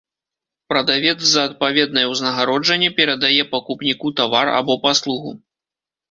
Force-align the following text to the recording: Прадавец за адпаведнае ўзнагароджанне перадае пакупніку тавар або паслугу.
Прадавец 0.71 1.19
за 1.31 1.41
адпаведнае 1.49 2.05
ўзнагароджанне 2.13 2.89
перадае 2.99 3.37
пакупніку 3.51 4.13
тавар 4.21 4.51
або 4.59 4.79
паслугу. 4.87 5.35